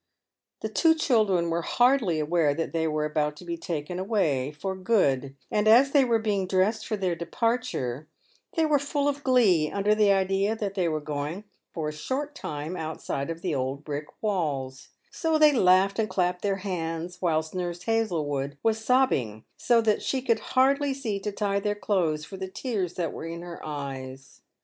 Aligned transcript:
The 0.61 0.69
two 0.69 0.95
children 0.95 1.51
were 1.51 1.61
hardly 1.61 2.19
aware 2.19 2.55
that 2.55 2.73
they 2.73 2.87
were 2.87 3.05
about 3.05 3.35
to 3.35 3.45
be 3.45 3.55
taken 3.55 3.99
away 3.99 4.51
"for 4.51 4.75
good;" 4.75 5.35
and 5.51 5.67
as 5.67 5.91
they 5.91 6.03
were 6.03 6.17
being 6.17 6.47
dressed 6.47 6.87
for 6.87 6.97
their 6.97 7.13
departure, 7.13 8.07
they 8.55 8.65
were 8.65 8.79
full 8.79 9.07
of 9.07 9.23
glee, 9.23 9.69
under 9.71 9.93
the 9.93 10.11
idea 10.11 10.55
that 10.55 10.73
they 10.73 10.89
were 10.89 11.01
going 11.01 11.43
for 11.71 11.87
a 11.87 11.93
short 11.93 12.33
time 12.33 12.75
outside 12.75 13.29
of 13.29 13.43
the 13.43 13.53
old 13.53 13.83
brick 13.83 14.07
walls; 14.23 14.89
so 15.11 15.37
they 15.37 15.53
laughed 15.53 15.99
and 15.99 16.09
clapped 16.09 16.41
their 16.41 16.57
hands, 16.65 17.21
whilst 17.21 17.53
Nurse 17.53 17.83
Hazlewood 17.83 18.57
was 18.63 18.83
sobbing 18.83 19.45
so 19.55 19.81
that 19.81 20.01
she 20.01 20.23
could 20.23 20.39
hardly 20.57 20.95
see 20.95 21.19
to 21.19 21.31
tie 21.31 21.59
their 21.59 21.75
clothes 21.75 22.25
for 22.25 22.37
the 22.37 22.47
tears 22.49 22.95
that 22.95 23.13
were 23.13 23.25
in 23.25 23.43
her 23.43 23.63
eyes. 23.63 24.41